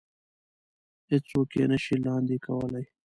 هېڅ 1.09 1.23
څوک 1.31 1.49
يې 1.57 1.65
نه 1.71 1.77
شي 1.83 1.95
لاندې 2.05 2.37
کولی. 2.45 2.85